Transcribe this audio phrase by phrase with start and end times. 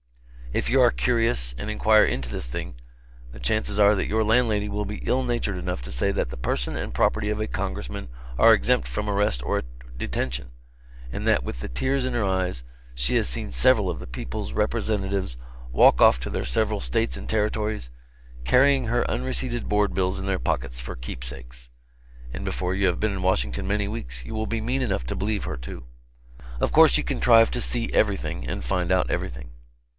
[0.51, 2.75] If you are curious and inquire into this thing,
[3.31, 6.35] the chances are that your landlady will be ill natured enough to say that the
[6.35, 9.61] person and property of a Congressman are exempt from arrest or
[9.95, 10.49] detention,
[11.13, 12.63] and that with the tears in her eyes
[12.95, 15.37] she has seen several of the people's representatives
[15.71, 17.89] walk off to their several States and Territories
[18.43, 21.69] carrying her unreceipted board bills in their pockets for keepsakes.
[22.33, 25.15] And before you have been in Washington many weeks you will be mean enough to
[25.15, 25.85] believe her, too.
[26.59, 29.51] Of course you contrive to see everything and find out everything.